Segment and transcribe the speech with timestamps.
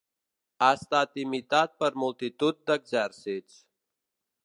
[0.61, 3.65] Ha estat imitat per multitud d'exèrcits.